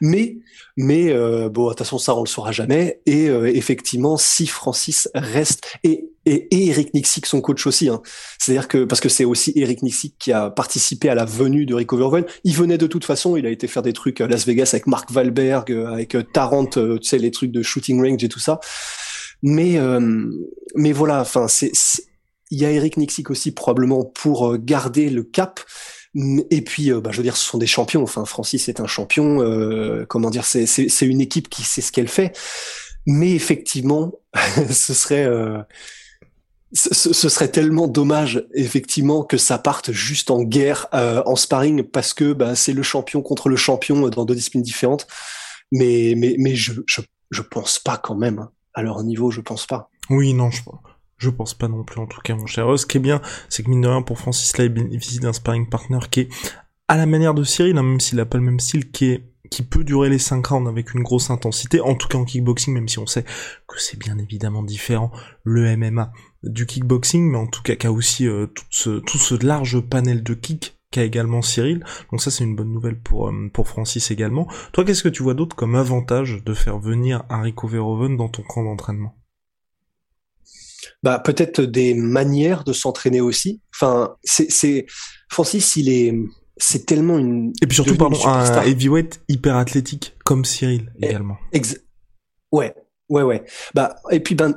mais 0.00 0.38
mais 0.76 1.12
euh, 1.12 1.48
bon, 1.48 1.66
de 1.66 1.68
toute 1.70 1.78
façon 1.78 1.98
ça 1.98 2.16
on 2.16 2.22
le 2.22 2.28
saura 2.28 2.50
jamais. 2.50 3.00
Et 3.06 3.28
euh, 3.28 3.46
effectivement, 3.46 4.16
si 4.16 4.46
Francis 4.46 5.08
reste 5.14 5.64
et 5.84 6.10
et, 6.26 6.48
Eric 6.68 6.94
Nixick, 6.94 7.26
son 7.26 7.42
coach 7.42 7.66
aussi, 7.66 7.90
hein. 7.90 8.00
c'est-à-dire 8.38 8.66
que 8.66 8.84
parce 8.84 9.02
que 9.02 9.10
c'est 9.10 9.26
aussi 9.26 9.52
Eric 9.56 9.82
Nixick 9.82 10.16
qui 10.18 10.32
a 10.32 10.48
participé 10.48 11.10
à 11.10 11.14
la 11.14 11.26
venue 11.26 11.66
de 11.66 11.74
Rico 11.74 11.98
Verhoeven. 11.98 12.24
Il 12.44 12.56
venait 12.56 12.78
de 12.78 12.86
toute 12.86 13.04
façon, 13.04 13.36
il 13.36 13.44
a 13.44 13.50
été 13.50 13.66
faire 13.66 13.82
des 13.82 13.92
trucs 13.92 14.22
à 14.22 14.26
Las 14.26 14.46
Vegas 14.46 14.70
avec 14.72 14.86
Mark 14.86 15.10
Wahlberg, 15.14 15.70
avec 15.70 16.16
Tarrant, 16.32 16.64
tu 16.64 16.80
sais 17.02 17.18
les 17.18 17.30
trucs 17.30 17.52
de 17.52 17.62
shooting 17.62 18.02
range 18.02 18.24
et 18.24 18.30
tout 18.30 18.40
ça. 18.40 18.58
Mais 19.46 19.76
euh, 19.76 20.00
mais 20.74 20.92
voilà, 20.92 21.20
enfin 21.20 21.46
il 22.50 22.58
y 22.58 22.64
a 22.64 22.70
Eric 22.70 22.96
Nixick 22.96 23.30
aussi 23.30 23.52
probablement 23.52 24.02
pour 24.02 24.48
euh, 24.50 24.58
garder 24.58 25.10
le 25.10 25.22
cap. 25.22 25.60
Et 26.50 26.62
puis, 26.62 26.90
euh, 26.90 27.00
bah, 27.00 27.10
je 27.12 27.18
veux 27.18 27.24
dire, 27.24 27.36
ce 27.36 27.44
sont 27.44 27.58
des 27.58 27.66
champions. 27.66 28.02
Enfin, 28.02 28.24
Francis 28.24 28.68
est 28.68 28.80
un 28.80 28.86
champion. 28.86 29.38
comment 30.08 30.30
dire, 30.30 30.44
c'est 30.46 31.06
une 31.06 31.20
équipe 31.20 31.50
qui 31.50 31.62
sait 31.62 31.82
ce 31.82 31.92
qu'elle 31.92 32.08
fait. 32.08 32.34
Mais 33.06 33.32
effectivement, 33.32 34.12
ce 34.70 34.94
serait 34.94 35.28
ce, 36.72 37.12
serait 37.28 37.48
tellement 37.48 37.86
dommage 37.86 38.46
effectivement 38.54 39.24
que 39.24 39.36
ça 39.36 39.58
parte 39.58 39.92
juste 39.92 40.30
en 40.30 40.42
guerre 40.42 40.86
en 40.92 41.36
sparring 41.36 41.82
parce 41.82 42.14
que 42.14 42.32
bah, 42.32 42.54
c'est 42.56 42.72
le 42.72 42.82
champion 42.82 43.20
contre 43.20 43.50
le 43.50 43.56
champion 43.56 44.08
dans 44.08 44.24
deux 44.24 44.36
disciplines 44.36 44.62
différentes. 44.62 45.06
Mais 45.70 46.14
mais 46.16 46.36
mais 46.38 46.54
je 46.54 46.72
je 46.86 47.02
je 47.30 47.42
pense 47.42 47.78
pas 47.78 47.98
quand 47.98 48.14
même. 48.14 48.48
À 48.74 48.82
leur 48.82 49.02
niveau, 49.02 49.30
je 49.30 49.40
pense 49.40 49.66
pas. 49.66 49.90
Oui, 50.10 50.34
non, 50.34 50.50
je, 51.16 51.30
pense 51.30 51.54
pas 51.54 51.68
non 51.68 51.84
plus, 51.84 52.00
en 52.00 52.06
tout 52.06 52.20
cas, 52.20 52.34
mon 52.34 52.46
cher. 52.46 52.78
Ce 52.78 52.86
qui 52.86 52.98
est 52.98 53.00
bien, 53.00 53.22
c'est 53.48 53.62
que 53.62 53.70
mine 53.70 53.80
de 53.80 53.88
rien, 53.88 54.02
pour 54.02 54.18
Francis, 54.18 54.56
là, 54.58 54.64
il 54.64 54.70
bénéficie 54.70 55.20
d'un 55.20 55.32
sparring 55.32 55.68
partner 55.68 56.00
qui 56.10 56.20
est 56.20 56.28
à 56.88 56.96
la 56.96 57.06
manière 57.06 57.34
de 57.34 57.44
Cyril, 57.44 57.78
hein, 57.78 57.82
même 57.82 58.00
s'il 58.00 58.20
a 58.20 58.26
pas 58.26 58.38
le 58.38 58.44
même 58.44 58.60
style, 58.60 58.90
qui 58.90 59.06
est 59.06 59.34
qui 59.50 59.62
peut 59.62 59.84
durer 59.84 60.08
les 60.08 60.18
5 60.18 60.44
rounds 60.46 60.68
avec 60.68 60.94
une 60.94 61.02
grosse 61.02 61.30
intensité, 61.30 61.80
en 61.80 61.94
tout 61.94 62.08
cas 62.08 62.18
en 62.18 62.24
kickboxing, 62.24 62.74
même 62.74 62.88
si 62.88 62.98
on 62.98 63.06
sait 63.06 63.24
que 63.68 63.78
c'est 63.78 63.98
bien 63.98 64.18
évidemment 64.18 64.62
différent 64.62 65.12
le 65.44 65.76
MMA 65.76 66.12
du 66.42 66.66
kickboxing, 66.66 67.30
mais 67.30 67.38
en 67.38 67.46
tout 67.46 67.62
cas 67.62 67.76
qui 67.76 67.86
a 67.86 67.92
aussi 67.92 68.26
euh, 68.26 68.46
tout, 68.46 68.64
ce, 68.70 68.98
tout 69.00 69.18
ce 69.18 69.34
large 69.44 69.80
panel 69.80 70.22
de 70.22 70.34
kick 70.34 70.73
qu'a 70.94 71.04
également 71.04 71.42
Cyril. 71.42 71.84
Donc 72.10 72.22
ça 72.22 72.30
c'est 72.30 72.44
une 72.44 72.54
bonne 72.54 72.72
nouvelle 72.72 73.00
pour 73.00 73.28
euh, 73.28 73.50
pour 73.52 73.68
Francis 73.68 74.10
également. 74.10 74.48
Toi 74.72 74.84
qu'est-ce 74.84 75.02
que 75.02 75.08
tu 75.08 75.22
vois 75.22 75.34
d'autre 75.34 75.56
comme 75.56 75.74
avantage 75.74 76.42
de 76.44 76.54
faire 76.54 76.78
venir 76.78 77.24
Rico 77.28 77.66
Verhoeven 77.66 78.16
dans 78.16 78.28
ton 78.28 78.42
camp 78.42 78.64
d'entraînement? 78.64 79.16
Bah 81.02 81.18
peut-être 81.18 81.60
des 81.60 81.94
manières 81.94 82.64
de 82.64 82.72
s'entraîner 82.72 83.20
aussi. 83.20 83.60
Enfin 83.74 84.16
c'est 84.22 84.50
c'est 84.50 84.86
Francis 85.28 85.76
il 85.76 85.88
est 85.88 86.14
c'est 86.56 86.86
tellement 86.86 87.18
une 87.18 87.52
et 87.60 87.66
puis 87.66 87.74
surtout 87.74 87.96
pardon 87.96 88.18
un 88.26 88.62
heavyweight 88.62 89.20
hyper 89.28 89.56
athlétique 89.56 90.16
comme 90.24 90.44
Cyril 90.44 90.92
également. 91.02 91.36
ouais 92.52 92.74
ouais 93.08 93.22
ouais 93.22 93.44
bah 93.74 93.96
et 94.10 94.20
puis 94.20 94.36
ben 94.36 94.54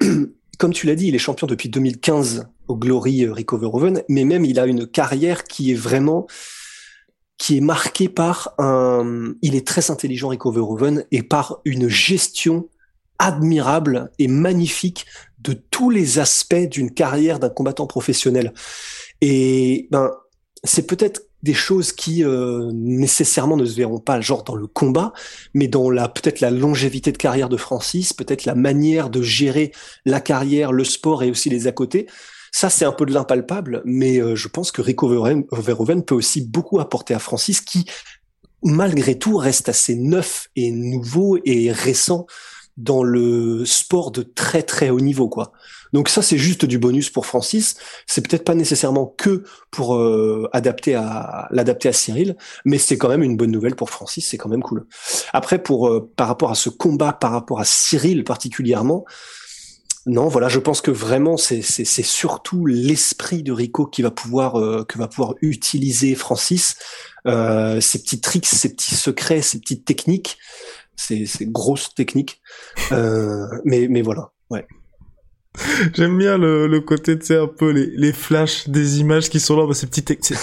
comme 0.60 0.74
tu 0.74 0.86
l'as 0.86 0.94
dit 0.94 1.08
il 1.08 1.14
est 1.14 1.18
champion 1.18 1.46
depuis 1.46 1.70
2015 1.70 2.46
au 2.68 2.76
Glory 2.76 3.24
euh, 3.24 3.32
Rico 3.32 3.56
Verhoeven, 3.56 4.02
mais 4.08 4.24
même 4.24 4.44
il 4.44 4.60
a 4.60 4.66
une 4.66 4.86
carrière 4.86 5.42
qui 5.44 5.72
est 5.72 5.74
vraiment 5.74 6.26
qui 7.38 7.56
est 7.56 7.62
marquée 7.62 8.10
par 8.10 8.54
un, 8.58 9.32
il 9.40 9.54
est 9.54 9.66
très 9.66 9.90
intelligent 9.90 10.28
Rico 10.28 10.52
Verhoeven 10.52 11.06
et 11.10 11.22
par 11.22 11.60
une 11.64 11.88
gestion 11.88 12.68
admirable 13.18 14.12
et 14.18 14.28
magnifique 14.28 15.06
de 15.38 15.54
tous 15.54 15.88
les 15.88 16.18
aspects 16.18 16.68
d'une 16.68 16.92
carrière 16.92 17.38
d'un 17.38 17.48
combattant 17.48 17.86
professionnel. 17.86 18.52
Et 19.22 19.88
ben 19.90 20.10
c'est 20.62 20.86
peut-être 20.86 21.22
des 21.42 21.54
choses 21.54 21.92
qui 21.92 22.24
euh, 22.24 22.70
nécessairement 22.72 23.56
ne 23.56 23.64
se 23.64 23.74
verront 23.74 23.98
pas 23.98 24.20
genre 24.20 24.44
dans 24.44 24.54
le 24.54 24.66
combat, 24.66 25.12
mais 25.54 25.68
dans 25.68 25.90
la 25.90 26.08
peut-être 26.08 26.40
la 26.40 26.50
longévité 26.50 27.12
de 27.12 27.16
carrière 27.16 27.48
de 27.48 27.56
Francis, 27.56 28.12
peut-être 28.12 28.44
la 28.44 28.54
manière 28.54 29.10
de 29.10 29.22
gérer 29.22 29.72
la 30.04 30.20
carrière, 30.20 30.72
le 30.72 30.84
sport 30.84 31.22
et 31.22 31.30
aussi 31.30 31.50
les 31.50 31.66
à 31.66 31.72
côté 31.72 32.06
ça 32.52 32.68
c'est 32.68 32.84
un 32.84 32.92
peu 32.92 33.06
de 33.06 33.14
l'impalpable, 33.14 33.80
mais 33.84 34.18
je 34.34 34.48
pense 34.48 34.72
que 34.72 34.82
Rico 34.82 35.08
Verhoeven 35.08 36.04
peut 36.04 36.16
aussi 36.16 36.40
beaucoup 36.40 36.80
apporter 36.80 37.14
à 37.14 37.20
Francis, 37.20 37.60
qui 37.60 37.84
malgré 38.62 39.18
tout 39.18 39.36
reste 39.36 39.68
assez 39.68 39.94
neuf 39.94 40.48
et 40.56 40.70
nouveau 40.70 41.38
et 41.44 41.72
récent 41.72 42.26
dans 42.76 43.02
le 43.02 43.64
sport 43.64 44.10
de 44.10 44.22
très 44.22 44.62
très 44.62 44.90
haut 44.90 45.00
niveau 45.00 45.28
quoi. 45.28 45.52
Donc 45.92 46.08
ça 46.08 46.22
c'est 46.22 46.38
juste 46.38 46.64
du 46.64 46.78
bonus 46.78 47.10
pour 47.10 47.26
Francis, 47.26 47.76
c'est 48.06 48.26
peut-être 48.26 48.44
pas 48.44 48.54
nécessairement 48.54 49.06
que 49.06 49.44
pour 49.70 49.96
euh, 49.96 50.48
adapter 50.52 50.94
à 50.94 51.48
l'adapter 51.50 51.88
à 51.88 51.92
Cyril, 51.92 52.36
mais 52.64 52.78
c'est 52.78 52.98
quand 52.98 53.08
même 53.08 53.22
une 53.22 53.36
bonne 53.36 53.50
nouvelle 53.50 53.76
pour 53.76 53.90
Francis, 53.90 54.26
c'est 54.28 54.38
quand 54.38 54.48
même 54.48 54.62
cool. 54.62 54.86
Après 55.32 55.62
pour 55.62 55.88
euh, 55.88 56.10
par 56.16 56.28
rapport 56.28 56.50
à 56.50 56.54
ce 56.54 56.68
combat 56.70 57.12
par 57.12 57.32
rapport 57.32 57.60
à 57.60 57.64
Cyril 57.64 58.24
particulièrement, 58.24 59.04
non, 60.06 60.28
voilà, 60.28 60.48
je 60.48 60.58
pense 60.58 60.80
que 60.80 60.90
vraiment 60.90 61.36
c'est 61.36 61.62
surtout 61.62 62.64
l'esprit 62.64 63.42
de 63.42 63.52
Rico 63.52 63.86
qui 63.86 64.00
va 64.00 64.10
pouvoir 64.10 64.58
euh, 64.58 64.84
que 64.84 64.98
va 64.98 65.08
pouvoir 65.08 65.34
utiliser 65.42 66.14
Francis, 66.14 66.76
euh, 67.26 67.80
ses 67.80 68.00
petits 68.00 68.20
tricks, 68.20 68.46
ses 68.46 68.72
petits 68.72 68.94
secrets, 68.94 69.42
ses 69.42 69.60
petites 69.60 69.84
techniques 69.84 70.38
c'est 71.00 71.46
grosses 71.46 71.94
techniques. 71.94 72.40
Euh, 72.92 73.46
mais, 73.64 73.88
mais 73.88 74.02
voilà, 74.02 74.32
ouais. 74.50 74.66
J'aime 75.94 76.16
bien 76.16 76.38
le, 76.38 76.66
le 76.66 76.80
côté, 76.80 77.18
tu 77.18 77.26
sais, 77.26 77.36
un 77.36 77.46
peu 77.46 77.70
les, 77.70 77.86
les 77.96 78.12
flashs 78.12 78.68
des 78.68 79.00
images 79.00 79.28
qui 79.28 79.40
sont 79.40 79.56
là, 79.56 79.66
bah, 79.66 79.74
ces 79.74 79.86
petites, 79.86 80.24
ces, 80.24 80.36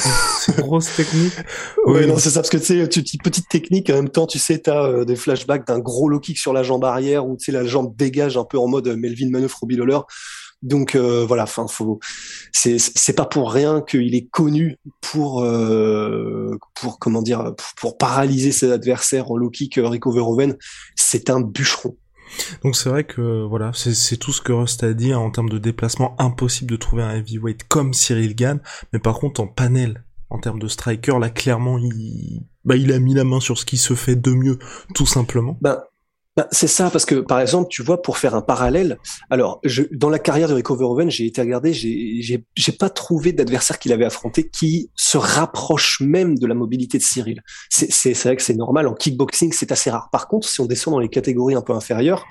grosses 0.62 0.96
techniques. 0.96 1.38
Ouais, 1.86 2.06
non, 2.06 2.18
c'est 2.18 2.30
ça, 2.30 2.42
parce 2.42 2.50
que 2.50 2.58
tu 2.58 2.66
sais, 2.66 2.90
tu, 2.90 3.18
petite 3.18 3.48
technique, 3.50 3.90
en 3.90 3.96
même 3.96 4.10
temps, 4.10 4.28
tu 4.28 4.40
sais, 4.40 4.60
t'as 4.60 4.88
euh, 4.88 5.06
des 5.06 5.16
flashbacks 5.16 5.66
d'un 5.66 5.80
gros 5.80 6.10
low 6.10 6.20
kick 6.20 6.38
sur 6.38 6.54
la 6.54 6.64
jambe 6.64 6.84
arrière, 6.84 7.26
où 7.26 7.38
tu 7.38 7.46
sais, 7.46 7.52
la 7.52 7.66
jambe 7.66 7.96
dégage 7.96 8.38
un 8.38 8.44
peu 8.44 8.58
en 8.58 8.68
mode 8.68 8.88
Melvin 8.88 9.30
Manœuvre 9.30 9.58
Robbie 9.60 9.78
Lawler. 9.78 10.00
Donc 10.64 10.96
euh, 10.96 11.24
voilà, 11.26 11.44
enfin 11.44 11.68
faut 11.68 12.00
c'est 12.52 12.80
c'est 12.80 13.14
pas 13.14 13.26
pour 13.26 13.52
rien 13.52 13.82
qu'il 13.82 14.16
est 14.16 14.28
connu 14.28 14.78
pour 15.02 15.44
euh, 15.44 16.58
pour 16.74 16.98
comment 16.98 17.22
dire 17.22 17.54
pour, 17.80 17.98
paralyser 17.98 18.52
ses 18.52 18.72
adversaires 18.72 19.30
en 19.30 19.38
low 19.38 19.52
kick 19.52 19.78
euh, 19.78 19.88
Rico 19.88 20.12
Verhoeven, 20.12 20.58
c'est 20.96 21.30
un 21.30 21.42
bûcheron. 21.42 21.96
Donc 22.64 22.76
c'est 22.76 22.90
vrai 22.90 23.04
que 23.04 23.46
voilà, 23.46 23.72
c'est 23.74 24.18
tout 24.18 24.32
ce 24.32 24.42
que 24.42 24.52
Rust 24.52 24.84
a 24.84 24.94
dit 24.94 25.14
hein, 25.14 25.20
en 25.20 25.32
termes 25.32 25.50
de 25.50 25.58
déplacement, 25.58 26.16
impossible 26.20 26.72
de 26.72 26.78
trouver 26.78 27.04
un 27.04 27.16
heavyweight 27.16 27.68
comme 27.68 27.94
Cyril 27.94 28.36
Gann, 28.36 28.60
mais 28.94 29.00
par 29.00 29.20
contre 29.20 29.42
en 29.42 29.48
panel, 29.48 30.04
en 30.30 30.40
termes 30.40 30.60
de 30.60 30.68
striker, 30.68 31.20
là 31.20 31.30
clairement 31.30 31.78
il 31.78 32.44
bah, 32.66 32.76
il 32.76 32.92
a 32.92 33.00
mis 33.00 33.14
la 33.14 33.24
main 33.24 33.40
sur 33.40 33.58
ce 33.58 33.66
qui 33.66 33.78
se 33.78 33.94
fait 33.94 34.18
de 34.18 34.32
mieux, 34.32 34.60
tout 34.94 35.06
simplement. 35.06 35.58
Ben 35.62 35.80
bah, 36.38 36.48
c'est 36.52 36.68
ça, 36.68 36.92
parce 36.92 37.06
que 37.06 37.16
par 37.16 37.40
exemple, 37.40 37.68
tu 37.70 37.82
vois, 37.82 38.04
pour 38.04 38.20
faire 38.20 38.36
un 38.36 38.42
parallèle, 38.42 39.00
alors 39.32 39.60
dans 39.92 40.12
la 40.12 40.20
carrière 40.20 40.48
de 40.48 40.54
Rico 40.54 40.76
Verhoeven, 40.76 41.10
j'ai 41.10 41.26
été 41.26 41.42
regardé, 41.42 41.74
j'ai 41.74 42.72
pas 42.80 42.92
trouvé 42.92 43.34
d'adversaire 43.34 43.80
qu'il 43.80 43.92
avait 43.92 44.06
affronté 44.06 44.48
qui 44.48 44.92
se 44.96 45.18
rapproche 45.18 46.00
même 46.00 46.38
de 46.38 46.46
la 46.46 46.54
mobilité 46.54 47.00
de 47.00 47.04
Cyril. 47.04 47.42
C'est 47.70 48.14
vrai 48.24 48.36
que 48.36 48.44
c'est 48.44 48.54
normal, 48.54 48.88
en 48.88 48.94
kickboxing, 48.94 49.52
c'est 49.52 49.72
assez 49.72 49.90
rare. 49.90 50.10
Par 50.12 50.28
contre, 50.28 50.48
si 50.48 50.62
on 50.62 50.68
descend 50.68 50.94
dans 50.94 51.00
les 51.00 51.10
catégories 51.10 51.56
un 51.56 51.62
peu 51.62 51.74
inférieures, 51.74 52.24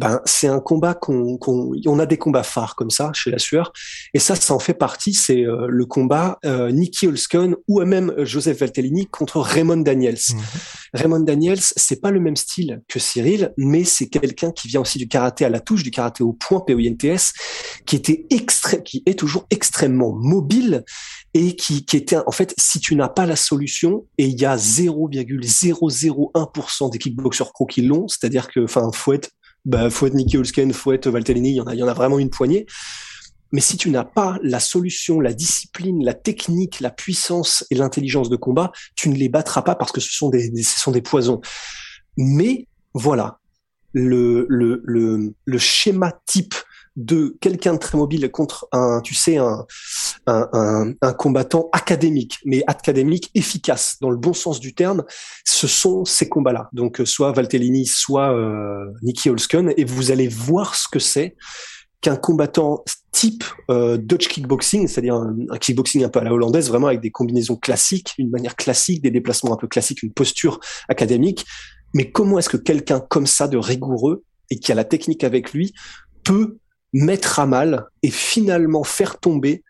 ben 0.00 0.20
c'est 0.24 0.48
un 0.48 0.58
combat 0.60 0.94
qu'on 0.94 1.38
on 1.86 1.98
a 1.98 2.06
des 2.06 2.16
combats 2.16 2.42
phares 2.42 2.74
comme 2.74 2.88
ça 2.88 3.12
chez 3.12 3.30
la 3.30 3.38
sueur 3.38 3.70
et 4.14 4.18
ça 4.18 4.34
ça 4.34 4.54
en 4.54 4.58
fait 4.58 4.72
partie 4.72 5.12
c'est 5.12 5.44
euh, 5.44 5.66
le 5.68 5.84
combat 5.84 6.38
euh, 6.46 6.72
Nicky 6.72 7.06
Olskon 7.06 7.56
ou 7.68 7.84
même 7.84 8.14
Joseph 8.16 8.60
Valtellini 8.60 9.08
contre 9.08 9.40
Raymond 9.40 9.82
Daniels. 9.82 10.16
Mhm. 10.32 10.40
Raymond 10.94 11.20
Daniels 11.20 11.60
c'est 11.60 12.00
pas 12.00 12.10
le 12.10 12.18
même 12.18 12.36
style 12.36 12.80
que 12.88 12.98
Cyril 12.98 13.52
mais 13.58 13.84
c'est 13.84 14.08
quelqu'un 14.08 14.52
qui 14.52 14.68
vient 14.68 14.80
aussi 14.80 14.96
du 14.98 15.06
karaté 15.06 15.44
à 15.44 15.50
la 15.50 15.60
touche 15.60 15.82
du 15.82 15.90
karaté 15.90 16.24
au 16.24 16.32
point 16.32 16.60
POINTS 16.60 17.34
qui 17.84 17.96
était 17.96 18.24
extrême 18.30 18.82
qui 18.82 19.02
est 19.04 19.18
toujours 19.18 19.44
extrêmement 19.50 20.14
mobile 20.14 20.82
et 21.34 21.56
qui, 21.56 21.84
qui 21.84 21.98
était 21.98 22.16
en 22.16 22.32
fait 22.32 22.54
si 22.58 22.80
tu 22.80 22.96
n'as 22.96 23.10
pas 23.10 23.26
la 23.26 23.36
solution 23.36 24.06
et 24.16 24.24
il 24.24 24.40
y 24.40 24.46
a 24.46 24.56
0,001% 24.56 26.90
des 26.90 26.98
kickboxers 26.98 27.52
pro 27.52 27.66
qui 27.66 27.82
l'ont 27.82 28.08
c'est-à-dire 28.08 28.48
que 28.48 28.64
enfin 28.64 28.90
faut 28.94 29.12
être 29.12 29.28
bah, 29.64 29.90
faut 29.90 30.06
être 30.06 30.14
Nicky 30.14 30.36
Olsken, 30.36 30.72
faut 30.72 30.92
être 30.92 31.08
Valtellini, 31.08 31.50
il 31.50 31.56
y 31.56 31.60
en 31.60 31.66
a, 31.66 31.74
y 31.74 31.82
en 31.82 31.88
a 31.88 31.94
vraiment 31.94 32.18
une 32.18 32.30
poignée. 32.30 32.66
Mais 33.52 33.60
si 33.60 33.76
tu 33.76 33.90
n'as 33.90 34.04
pas 34.04 34.38
la 34.42 34.60
solution, 34.60 35.20
la 35.20 35.32
discipline, 35.32 36.04
la 36.04 36.14
technique, 36.14 36.80
la 36.80 36.90
puissance 36.90 37.64
et 37.70 37.74
l'intelligence 37.74 38.30
de 38.30 38.36
combat, 38.36 38.70
tu 38.94 39.08
ne 39.08 39.16
les 39.16 39.28
battras 39.28 39.62
pas 39.62 39.74
parce 39.74 39.90
que 39.92 40.00
ce 40.00 40.12
sont 40.12 40.28
des, 40.28 40.62
ce 40.62 40.80
sont 40.80 40.92
des 40.92 41.02
poisons. 41.02 41.40
Mais 42.16 42.68
voilà, 42.94 43.40
le, 43.92 44.46
le, 44.48 44.80
le, 44.84 45.34
le 45.44 45.58
schéma 45.58 46.12
type 46.26 46.54
de 46.96 47.36
quelqu'un 47.40 47.74
de 47.74 47.78
très 47.78 47.96
mobile 47.96 48.30
contre 48.30 48.68
un, 48.72 49.00
tu 49.02 49.14
sais, 49.14 49.36
un, 49.36 49.64
un, 50.26 50.92
un, 51.00 51.12
combattant 51.12 51.68
académique, 51.72 52.38
mais 52.44 52.62
académique 52.66 53.30
efficace 53.34 53.96
dans 54.00 54.10
le 54.10 54.16
bon 54.16 54.32
sens 54.32 54.60
du 54.60 54.74
terme, 54.74 55.04
ce 55.44 55.66
sont 55.66 56.04
ces 56.04 56.28
combats-là. 56.28 56.68
Donc 56.72 57.00
soit 57.04 57.32
Valtellini, 57.32 57.86
soit 57.86 58.34
euh, 58.34 58.86
Nicky 59.02 59.30
Olsken, 59.30 59.72
et 59.76 59.84
vous 59.84 60.10
allez 60.10 60.28
voir 60.28 60.74
ce 60.74 60.88
que 60.90 60.98
c'est 60.98 61.36
qu'un 62.00 62.16
combattant 62.16 62.82
type 63.12 63.44
euh, 63.70 63.96
Dutch 63.98 64.28
kickboxing, 64.28 64.88
c'est-à-dire 64.88 65.14
un, 65.14 65.58
kickboxing 65.58 66.04
un 66.04 66.08
peu 66.08 66.20
à 66.20 66.24
la 66.24 66.32
hollandaise, 66.32 66.68
vraiment 66.68 66.86
avec 66.86 67.00
des 67.00 67.10
combinaisons 67.10 67.56
classiques, 67.56 68.14
une 68.18 68.30
manière 68.30 68.56
classique, 68.56 69.02
des 69.02 69.10
déplacements 69.10 69.52
un 69.52 69.56
peu 69.56 69.68
classiques, 69.68 70.02
une 70.02 70.12
posture 70.12 70.60
académique. 70.88 71.44
Mais 71.94 72.10
comment 72.10 72.38
est-ce 72.38 72.48
que 72.48 72.56
quelqu'un 72.56 73.00
comme 73.00 73.26
ça 73.26 73.48
de 73.48 73.58
rigoureux 73.58 74.24
et 74.50 74.58
qui 74.58 74.72
a 74.72 74.74
la 74.74 74.84
technique 74.84 75.24
avec 75.24 75.52
lui 75.52 75.74
peut 76.24 76.58
mettre 76.92 77.38
à 77.38 77.46
mal 77.46 77.86
et 78.02 78.10
finalement 78.10 78.84
faire 78.84 79.18
tomber 79.18 79.62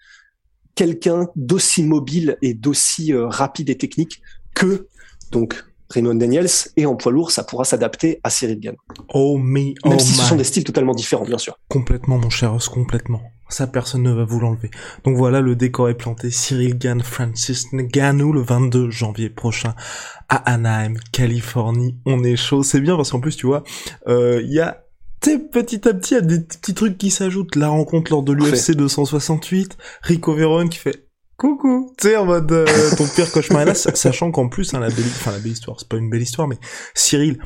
quelqu'un 0.74 1.28
d'aussi 1.36 1.82
mobile 1.82 2.38
et 2.42 2.54
d'aussi 2.54 3.12
euh, 3.12 3.26
rapide 3.26 3.70
et 3.70 3.76
technique 3.76 4.22
que 4.54 4.88
donc 5.30 5.64
Raymond 5.90 6.14
Daniels 6.14 6.48
et 6.76 6.86
en 6.86 6.94
poids 6.94 7.12
lourd 7.12 7.30
ça 7.32 7.44
pourra 7.44 7.64
s'adapter 7.64 8.20
à 8.22 8.30
Cyril 8.30 8.60
Gann. 8.60 8.76
Oh 9.12 9.38
me, 9.38 9.74
oh 9.84 9.88
Même 9.88 9.98
si 9.98 10.14
ce 10.14 10.22
sont 10.22 10.36
des 10.36 10.44
styles 10.44 10.64
totalement 10.64 10.94
différents 10.94 11.24
bien 11.24 11.38
sûr. 11.38 11.58
Complètement 11.68 12.18
mon 12.18 12.30
cher 12.30 12.54
os, 12.54 12.68
complètement. 12.68 13.20
Ça 13.48 13.66
personne 13.66 14.04
ne 14.04 14.12
va 14.12 14.24
vous 14.24 14.38
l'enlever. 14.38 14.70
Donc 15.02 15.16
voilà, 15.16 15.40
le 15.40 15.56
décor 15.56 15.88
est 15.88 15.96
planté. 15.96 16.30
Cyril 16.30 16.78
Gann, 16.78 17.02
Francis 17.02 17.72
Ngannou 17.72 18.32
le 18.32 18.42
22 18.42 18.90
janvier 18.90 19.28
prochain 19.28 19.74
à 20.28 20.36
Anaheim, 20.36 20.94
Californie. 21.10 21.96
On 22.06 22.22
est 22.22 22.36
chaud. 22.36 22.62
C'est 22.62 22.80
bien 22.80 22.94
parce 22.94 23.10
qu'en 23.10 23.18
plus 23.18 23.36
tu 23.36 23.46
vois, 23.46 23.64
euh, 24.06 24.40
il 24.44 24.52
y 24.52 24.60
a 24.60 24.84
petit 25.20 25.88
à 25.88 25.94
petit, 25.94 26.14
il 26.14 26.16
y 26.16 26.18
a 26.18 26.22
des 26.22 26.40
petits 26.40 26.74
trucs 26.74 26.98
qui 26.98 27.10
s'ajoutent. 27.10 27.56
La 27.56 27.68
rencontre 27.68 28.10
lors 28.10 28.22
de 28.22 28.32
l'UFC 28.32 28.72
268, 28.72 29.76
Rico 30.02 30.34
Veron 30.34 30.68
qui 30.68 30.78
fait 30.78 31.06
coucou, 31.36 31.94
tu 31.98 32.08
sais, 32.08 32.16
en 32.16 32.26
mode 32.26 32.52
euh, 32.52 32.66
ton 32.96 33.06
pire 33.06 33.30
cauchemar. 33.32 33.64
là, 33.64 33.74
sachant 33.74 34.30
qu'en 34.30 34.48
plus, 34.48 34.74
hein, 34.74 34.80
la 34.80 34.88
belle, 34.88 35.06
enfin 35.06 35.32
la 35.32 35.38
belle 35.38 35.52
histoire, 35.52 35.76
c'est 35.78 35.88
pas 35.88 35.96
une 35.96 36.10
belle 36.10 36.22
histoire, 36.22 36.46
mais 36.46 36.58
Cyril, 36.94 37.38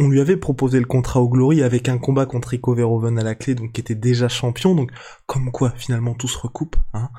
on 0.00 0.08
lui 0.08 0.20
avait 0.20 0.38
proposé 0.38 0.80
le 0.80 0.86
contrat 0.86 1.20
au 1.20 1.28
Glory 1.28 1.62
avec 1.62 1.88
un 1.88 1.98
combat 1.98 2.26
contre 2.26 2.48
Rico 2.48 2.74
Verhoeven 2.74 3.18
à 3.18 3.22
la 3.22 3.34
clé, 3.34 3.54
donc 3.54 3.72
qui 3.72 3.80
était 3.80 3.94
déjà 3.94 4.28
champion, 4.28 4.74
donc 4.74 4.90
comme 5.26 5.52
quoi 5.52 5.74
finalement 5.76 6.14
tout 6.14 6.26
se 6.26 6.38
recoupe. 6.38 6.76
Hein. 6.94 7.10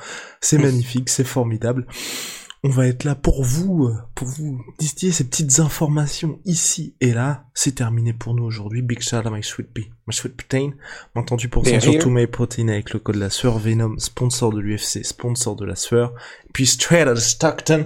C'est 0.42 0.58
magnifique, 0.58 1.10
c'est 1.10 1.24
formidable 1.24 1.86
on 2.66 2.70
va 2.70 2.88
être 2.88 3.04
là 3.04 3.14
pour 3.14 3.44
vous, 3.44 3.86
euh, 3.86 3.96
pour 4.16 4.28
vous 4.28 4.60
distiller 4.80 5.12
ces 5.12 5.24
petites 5.24 5.60
informations 5.60 6.40
ici 6.46 6.96
et 7.00 7.14
là. 7.14 7.46
C'est 7.54 7.76
terminé 7.76 8.12
pour 8.12 8.34
nous 8.34 8.44
aujourd'hui. 8.44 8.82
Big 8.82 9.02
shout 9.02 9.18
out 9.18 9.32
my 9.32 9.44
sweet 9.44 9.72
pea, 9.72 9.92
my 10.08 10.14
sweet 10.16 10.36
protein. 10.36 10.72
Entendu 11.14 11.48
pour 11.48 11.64
ça, 11.64 11.80
surtout 11.80 12.10
my 12.10 12.26
protein 12.26 12.68
avec 12.70 12.92
le 12.92 12.98
code 12.98 13.18
la 13.18 13.30
sueur 13.30 13.60
Venom, 13.60 14.00
sponsor 14.00 14.52
de 14.52 14.60
l'UFC, 14.60 15.06
sponsor 15.06 15.56
de 15.56 15.64
la 15.64 15.76
sueur. 15.76 16.16
Puis 16.54 16.66
straight 16.66 17.08
out 17.08 17.18
of 17.18 17.20
Stockton. 17.20 17.86